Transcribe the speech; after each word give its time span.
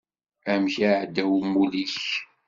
Amek 0.51 0.75
iεedda 0.85 1.23
umulli-k? 1.35 1.99